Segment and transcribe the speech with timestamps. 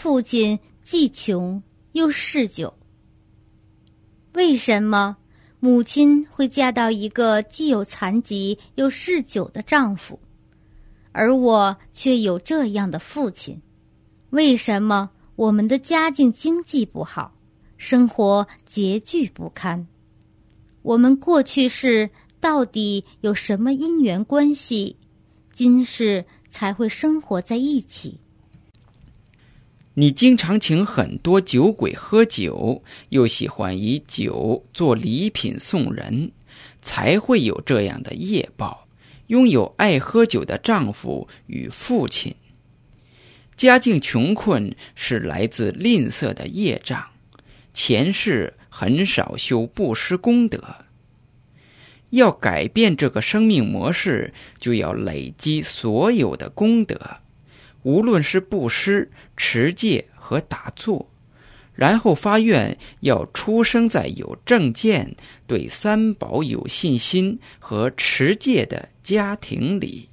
[0.00, 1.62] 父亲既穷
[1.92, 2.72] 又嗜酒。
[4.32, 5.14] 为什么
[5.58, 10.18] 母亲会嫁到一个既有残疾又嗜酒的丈夫，
[11.12, 13.60] 而我却有这样的父亲？
[14.30, 17.34] 为什么我们的家境经济不好，
[17.76, 19.86] 生活拮据不堪？
[20.80, 22.08] 我们过去世
[22.40, 24.96] 到底有什么因缘关系，
[25.52, 28.18] 今世才会生活在一起？
[30.00, 36.32] 你经常请很多酒鬼喝酒，又喜欢以酒做礼品送人，
[36.80, 38.88] 才会有这样的业报。
[39.26, 42.34] 拥有爱喝酒的丈夫与父亲，
[43.58, 47.04] 家境穷困是来自吝啬的业障，
[47.74, 50.76] 前世很少修布施功德。
[52.08, 56.98] 要改变这个生命模式，就要累积所有的功德。
[57.82, 61.10] 无论是布施、持戒和打坐，
[61.74, 70.09] 然后发愿要出生在有正见、对三宝有信心和持戒的家庭里。